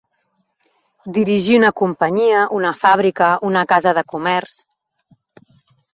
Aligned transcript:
Dirigir 1.17 1.57
una 1.59 1.69
companyia, 1.83 2.39
una 2.61 2.73
fàbrica, 2.79 3.31
una 3.51 3.65
casa 3.73 3.95
de 3.99 4.07
comerç. 4.15 4.57